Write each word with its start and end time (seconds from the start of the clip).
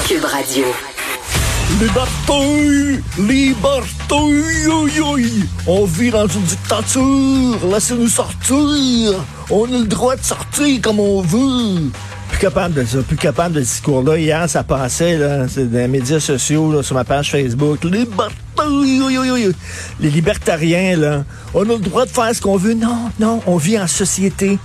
Cube 0.00 0.24
Radio. 0.24 0.64
Liberté! 1.78 3.02
Liberté! 3.18 4.14
On 5.66 5.84
vit 5.84 6.10
dans 6.10 6.26
une 6.26 6.42
dictature! 6.42 7.58
Laissez-nous 7.70 8.08
sortir! 8.08 9.22
On 9.50 9.64
a 9.64 9.78
le 9.78 9.84
droit 9.84 10.16
de 10.16 10.24
sortir 10.24 10.80
comme 10.80 10.98
on 10.98 11.20
veut! 11.20 11.90
Plus 12.30 12.38
capable 12.38 12.74
de 12.74 12.84
ça, 12.86 13.02
plus 13.02 13.16
capable 13.16 13.56
de 13.56 13.60
ce 13.60 13.66
discours-là. 13.66 14.16
Hier, 14.16 14.48
ça 14.48 14.64
passait 14.64 15.18
là, 15.18 15.46
c'est 15.46 15.70
dans 15.70 15.78
les 15.78 15.88
médias 15.88 16.20
sociaux, 16.20 16.72
là, 16.72 16.82
sur 16.82 16.94
ma 16.94 17.04
page 17.04 17.30
Facebook. 17.30 17.84
Liberté! 17.84 18.32
Les 20.00 20.10
libertariens, 20.10 20.96
là, 20.96 21.24
on 21.52 21.62
a 21.62 21.74
le 21.74 21.78
droit 21.78 22.06
de 22.06 22.10
faire 22.10 22.34
ce 22.34 22.40
qu'on 22.40 22.56
veut. 22.56 22.74
Non, 22.74 23.10
non, 23.20 23.42
on 23.46 23.58
vit 23.58 23.78
en 23.78 23.86
société. 23.86 24.58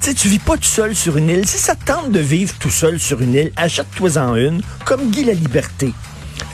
Sais, 0.00 0.14
tu 0.14 0.28
vis 0.28 0.38
pas 0.38 0.56
tout 0.56 0.62
seul 0.64 0.96
sur 0.96 1.18
une 1.18 1.28
île. 1.28 1.46
Si 1.46 1.58
ça 1.58 1.74
te 1.74 1.84
tente 1.84 2.10
de 2.10 2.20
vivre 2.20 2.54
tout 2.58 2.70
seul 2.70 2.98
sur 2.98 3.20
une 3.20 3.34
île, 3.34 3.52
achète-toi-en 3.56 4.34
une, 4.34 4.62
comme 4.86 5.10
Guy 5.10 5.24
la 5.24 5.34
Liberté. 5.34 5.92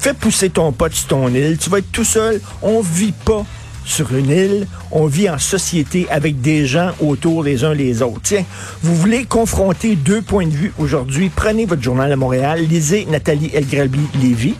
Fais 0.00 0.14
pousser 0.14 0.50
ton 0.50 0.72
pote 0.72 0.94
sur 0.94 1.06
ton 1.06 1.28
île. 1.28 1.56
Tu 1.56 1.70
vas 1.70 1.78
être 1.78 1.92
tout 1.92 2.04
seul. 2.04 2.40
On 2.60 2.80
vit 2.80 3.12
pas 3.12 3.46
sur 3.84 4.12
une 4.16 4.30
île. 4.30 4.66
On 4.90 5.06
vit 5.06 5.30
en 5.30 5.38
société 5.38 6.08
avec 6.10 6.40
des 6.40 6.66
gens 6.66 6.90
autour 7.00 7.44
les 7.44 7.62
uns 7.62 7.72
les 7.72 8.02
autres. 8.02 8.20
Tiens, 8.24 8.44
vous 8.82 8.96
voulez 8.96 9.24
confronter 9.24 9.94
deux 9.94 10.22
points 10.22 10.46
de 10.46 10.52
vue 10.52 10.72
aujourd'hui? 10.76 11.30
Prenez 11.34 11.66
votre 11.66 11.82
journal 11.82 12.10
à 12.10 12.16
Montréal. 12.16 12.66
Lisez 12.68 13.06
Nathalie 13.08 13.52
Elgrabi-Lévy 13.54 14.56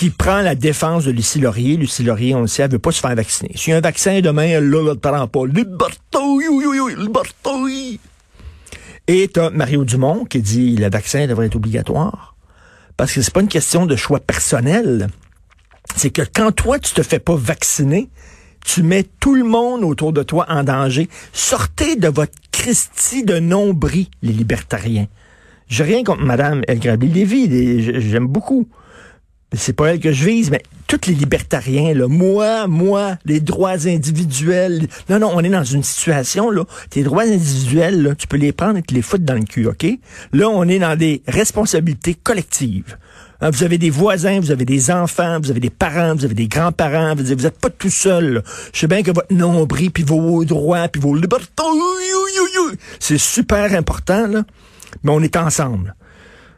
qui 0.00 0.08
prend 0.08 0.40
la 0.40 0.54
défense 0.54 1.04
de 1.04 1.10
Lucie 1.10 1.40
Laurier. 1.40 1.76
Lucie 1.76 2.02
Laurier, 2.02 2.34
on 2.34 2.40
le 2.40 2.46
sait, 2.46 2.62
elle 2.62 2.70
veut 2.70 2.78
pas 2.78 2.90
se 2.90 3.00
faire 3.00 3.14
vacciner. 3.14 3.50
Si 3.54 3.68
y 3.68 3.72
a 3.74 3.76
un 3.76 3.82
vaccin 3.82 4.18
demain, 4.22 4.44
elle 4.44 4.70
ne 4.70 4.78
le 4.78 4.94
prend 4.94 5.26
pas. 5.26 5.44
Liberté. 5.44 5.98
Et 9.06 9.28
t'as 9.28 9.50
Mario 9.50 9.84
Dumont 9.84 10.24
qui 10.24 10.40
dit 10.40 10.74
le 10.76 10.88
vaccin 10.88 11.26
devrait 11.26 11.48
être 11.48 11.56
obligatoire. 11.56 12.34
Parce 12.96 13.12
que 13.12 13.20
c'est 13.20 13.30
pas 13.30 13.42
une 13.42 13.48
question 13.48 13.84
de 13.84 13.94
choix 13.94 14.20
personnel. 14.20 15.08
C'est 15.94 16.08
que 16.08 16.22
quand 16.22 16.50
toi, 16.52 16.78
tu 16.78 16.94
te 16.94 17.02
fais 17.02 17.18
pas 17.18 17.36
vacciner, 17.36 18.08
tu 18.64 18.82
mets 18.82 19.04
tout 19.20 19.34
le 19.34 19.44
monde 19.44 19.84
autour 19.84 20.14
de 20.14 20.22
toi 20.22 20.46
en 20.48 20.64
danger. 20.64 21.10
Sortez 21.34 21.96
de 21.96 22.08
votre 22.08 22.32
Christie 22.52 23.22
de 23.22 23.38
nombril, 23.38 24.06
les 24.22 24.32
libertariens. 24.32 25.08
J'ai 25.68 25.84
rien 25.84 26.04
contre 26.04 26.22
Madame 26.22 26.62
El 26.68 26.78
Grabi-Lévy, 26.78 28.00
j'aime 28.00 28.28
beaucoup. 28.28 28.66
C'est 29.52 29.72
pas 29.72 29.92
elle 29.92 30.00
que 30.00 30.12
je 30.12 30.24
vise, 30.24 30.50
mais 30.50 30.62
tous 30.86 31.08
les 31.08 31.14
libertariens, 31.14 31.92
là, 31.94 32.06
moi, 32.06 32.68
moi, 32.68 33.16
les 33.24 33.40
droits 33.40 33.86
individuels. 33.86 34.86
Non, 35.08 35.18
non, 35.18 35.32
on 35.34 35.40
est 35.40 35.48
dans 35.48 35.64
une 35.64 35.82
situation, 35.82 36.50
là, 36.50 36.64
tes 36.88 37.02
droits 37.02 37.24
individuels, 37.24 38.02
là, 38.02 38.14
tu 38.14 38.26
peux 38.26 38.36
les 38.36 38.52
prendre 38.52 38.78
et 38.78 38.82
te 38.82 38.94
les 38.94 39.02
foutre 39.02 39.24
dans 39.24 39.34
le 39.34 39.42
cul, 39.42 39.66
OK? 39.66 39.86
Là, 40.32 40.48
on 40.48 40.68
est 40.68 40.78
dans 40.78 40.96
des 40.96 41.22
responsabilités 41.26 42.14
collectives. 42.14 42.96
Hein, 43.40 43.50
vous 43.50 43.64
avez 43.64 43.78
des 43.78 43.90
voisins, 43.90 44.38
vous 44.38 44.50
avez 44.50 44.64
des 44.64 44.90
enfants, 44.90 45.40
vous 45.40 45.50
avez 45.50 45.60
des 45.60 45.70
parents, 45.70 46.14
vous 46.14 46.24
avez 46.24 46.34
des 46.34 46.48
grands-parents, 46.48 47.14
vous 47.14 47.22
n'êtes 47.22 47.58
pas 47.58 47.70
tout 47.70 47.90
seul. 47.90 48.42
Je 48.72 48.80
sais 48.80 48.86
bien 48.86 49.02
que 49.02 49.10
votre 49.10 49.32
nombril, 49.32 49.90
puis 49.90 50.02
vos 50.02 50.44
droits, 50.44 50.88
puis 50.88 51.00
vos 51.00 51.14
libertés, 51.14 51.46
c'est 52.98 53.18
super 53.18 53.74
important, 53.74 54.26
là, 54.26 54.44
mais 55.02 55.10
on 55.12 55.22
est 55.22 55.36
ensemble. 55.36 55.94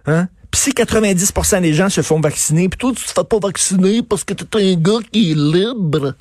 Hein? 0.06 0.28
Puis 0.52 0.60
si 0.60 0.70
90% 0.72 1.62
des 1.62 1.72
gens 1.72 1.88
se 1.88 2.02
font 2.02 2.20
vacciner, 2.20 2.68
puis 2.68 2.76
toi, 2.78 2.92
tu 2.94 3.02
te 3.02 3.10
fais 3.10 3.24
pas 3.24 3.38
vacciner 3.38 4.02
parce 4.02 4.22
que 4.22 4.34
tu 4.34 4.44
es 4.58 4.74
un 4.74 4.76
gars 4.76 4.98
qui 5.10 5.32
est 5.32 5.34
libre. 5.34 6.14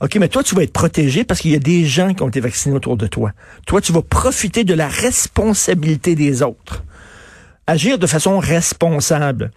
OK, 0.00 0.16
mais 0.16 0.26
toi, 0.26 0.42
tu 0.42 0.56
vas 0.56 0.64
être 0.64 0.72
protégé 0.72 1.22
parce 1.22 1.40
qu'il 1.40 1.52
y 1.52 1.54
a 1.54 1.60
des 1.60 1.84
gens 1.84 2.12
qui 2.12 2.24
ont 2.24 2.28
été 2.28 2.40
vaccinés 2.40 2.74
autour 2.74 2.96
de 2.96 3.06
toi. 3.06 3.30
Toi, 3.64 3.80
tu 3.80 3.92
vas 3.92 4.02
profiter 4.02 4.64
de 4.64 4.74
la 4.74 4.88
responsabilité 4.88 6.16
des 6.16 6.42
autres. 6.42 6.82
Agir 7.68 8.00
de 8.00 8.08
façon 8.08 8.40
responsable. 8.40 9.52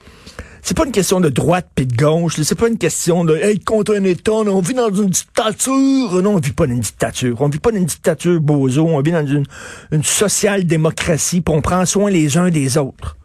C'est 0.61 0.77
pas 0.77 0.85
une 0.85 0.91
question 0.91 1.19
de 1.19 1.29
droite 1.29 1.67
puis 1.73 1.87
de 1.87 1.95
gauche. 1.95 2.39
C'est 2.43 2.53
pas 2.53 2.67
une 2.67 2.77
question 2.77 3.25
de 3.25 3.35
être 3.35 3.65
contre 3.65 3.95
un 3.95 4.03
État. 4.03 4.33
On 4.33 4.61
vit 4.61 4.75
dans 4.75 4.93
une 4.93 5.09
dictature. 5.09 6.21
Non, 6.21 6.35
on 6.35 6.39
vit 6.39 6.51
pas 6.51 6.67
dans 6.67 6.73
une 6.73 6.79
dictature. 6.81 7.41
On 7.41 7.49
vit 7.49 7.57
pas 7.57 7.71
dans 7.71 7.77
une 7.77 7.85
dictature 7.85 8.39
bozo. 8.39 8.85
On 8.85 9.01
vit 9.01 9.13
dans 9.13 9.25
une, 9.25 9.45
une 9.91 10.03
social-démocratie. 10.03 11.43
On 11.49 11.61
prend 11.61 11.83
soin 11.87 12.11
les 12.11 12.37
uns 12.37 12.49
des 12.51 12.77
autres 12.77 13.17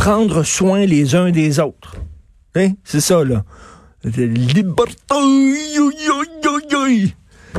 prendre 0.00 0.44
soin 0.44 0.86
les 0.86 1.14
uns 1.14 1.30
des 1.30 1.60
autres. 1.60 1.96
Hein? 2.54 2.70
C'est 2.84 3.02
ça, 3.02 3.22
là. 3.22 3.44
Liberté! 4.02 4.86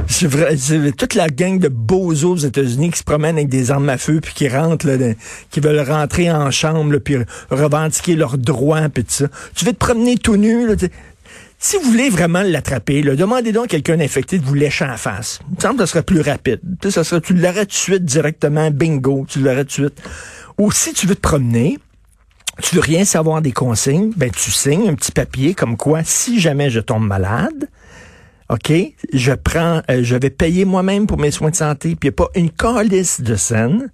C'est 0.07 0.25
vrai, 0.25 0.57
c'est 0.57 0.95
toute 0.97 1.13
la 1.13 1.29
gang 1.29 1.59
de 1.59 1.67
bozos 1.67 2.31
aux 2.31 2.37
États-Unis 2.37 2.89
qui 2.89 2.97
se 2.97 3.03
promènent 3.03 3.35
avec 3.35 3.49
des 3.49 3.69
armes 3.69 3.89
à 3.89 3.99
feu 3.99 4.21
puis 4.23 4.33
qui 4.33 4.49
rentrent 4.49 4.87
là, 4.87 5.13
qui 5.51 5.59
veulent 5.59 5.87
rentrer 5.87 6.31
en 6.31 6.49
chambre 6.49 6.97
puis 6.97 7.17
revendiquer 7.51 8.15
leurs 8.15 8.39
droits 8.39 8.89
puis 8.89 9.03
tout 9.03 9.11
ça. 9.11 9.27
Tu 9.53 9.63
veux 9.63 9.73
te 9.73 9.77
promener 9.77 10.17
tout 10.17 10.35
nu 10.35 10.67
là, 10.67 10.73
si 11.59 11.77
vous 11.77 11.91
voulez 11.91 12.09
vraiment 12.09 12.41
l'attraper, 12.41 13.03
demandez 13.03 13.51
donc 13.51 13.65
à 13.65 13.67
quelqu'un 13.67 13.99
infecté 13.99 14.39
de 14.39 14.45
vous 14.45 14.55
lécher 14.55 14.85
en 14.85 14.97
face. 14.97 15.41
Il 15.51 15.57
me 15.57 15.61
semble 15.61 15.75
que 15.75 15.85
ça 15.85 15.91
serait 15.91 16.03
plus 16.03 16.21
rapide. 16.21 16.59
Ça 16.89 17.03
serait, 17.03 17.21
tu 17.21 17.35
l'aurais 17.35 17.67
tout 17.67 17.73
de 17.73 17.73
suite 17.73 18.03
directement, 18.03 18.71
bingo, 18.71 19.27
tu 19.29 19.41
l'aurais 19.41 19.65
tout 19.65 19.83
de 19.83 19.87
suite. 19.89 20.01
Ou 20.57 20.71
si 20.71 20.93
tu 20.93 21.05
veux 21.05 21.13
te 21.13 21.21
promener, 21.21 21.77
tu 22.61 22.75
veux 22.75 22.81
rien 22.81 23.05
savoir 23.05 23.41
des 23.41 23.51
consignes, 23.51 24.11
ben 24.15 24.29
tu 24.29 24.51
signes 24.51 24.89
un 24.89 24.95
petit 24.95 25.11
papier 25.11 25.53
comme 25.53 25.77
quoi 25.77 26.03
si 26.03 26.39
jamais 26.39 26.69
je 26.69 26.79
tombe 26.79 27.05
malade, 27.05 27.69
OK, 28.49 28.73
je 29.13 29.31
prends 29.31 29.81
euh, 29.89 30.03
je 30.03 30.15
vais 30.17 30.29
payer 30.29 30.65
moi-même 30.65 31.07
pour 31.07 31.17
mes 31.17 31.31
soins 31.31 31.51
de 31.51 31.55
santé, 31.55 31.95
puis 31.95 32.09
il 32.09 32.11
n'y 32.11 32.15
a 32.15 32.25
pas 32.25 32.29
une 32.35 32.49
calice 32.49 33.21
de 33.21 33.35
scène 33.35 33.89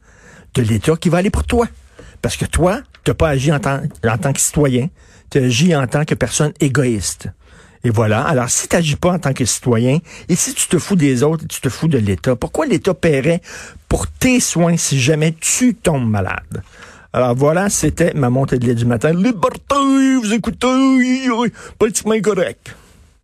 de 0.55 0.61
l'État 0.63 0.95
qui 0.95 1.09
va 1.09 1.19
aller 1.19 1.29
pour 1.29 1.43
toi. 1.43 1.67
Parce 2.23 2.35
que 2.35 2.45
toi, 2.45 2.81
tu 3.03 3.11
n'as 3.11 3.15
pas 3.15 3.29
agi 3.29 3.51
en 3.51 3.59
tant, 3.59 3.81
en 4.03 4.17
tant 4.17 4.33
que 4.33 4.39
citoyen, 4.39 4.89
tu 5.29 5.37
agi 5.37 5.75
en 5.75 5.85
tant 5.85 6.05
que 6.05 6.15
personne 6.15 6.53
égoïste. 6.59 7.29
Et 7.83 7.91
voilà. 7.91 8.23
Alors, 8.23 8.49
si 8.49 8.67
tu 8.67 8.75
n'agis 8.75 8.95
pas 8.95 9.11
en 9.11 9.19
tant 9.19 9.33
que 9.33 9.45
citoyen, 9.45 9.99
et 10.27 10.35
si 10.35 10.55
tu 10.55 10.67
te 10.67 10.79
fous 10.79 10.95
des 10.95 11.21
autres 11.21 11.43
et 11.43 11.47
tu 11.47 11.61
te 11.61 11.69
fous 11.69 11.87
de 11.87 11.99
l'État, 11.99 12.35
pourquoi 12.35 12.65
l'État 12.65 12.95
paierait 12.95 13.41
pour 13.87 14.07
tes 14.07 14.39
soins 14.39 14.75
si 14.75 14.99
jamais 14.99 15.33
tu 15.39 15.75
tombes 15.75 16.09
malade? 16.09 16.63
Alors 17.17 17.33
voilà, 17.33 17.67
c'était 17.67 18.13
ma 18.13 18.29
montée 18.29 18.59
de 18.59 18.67
lait 18.67 18.75
du 18.75 18.85
matin. 18.85 19.11
Liberté, 19.11 19.73
vous 20.21 20.33
écoutez, 20.33 20.67
politiquement 21.79 22.21
correct. 22.21 22.75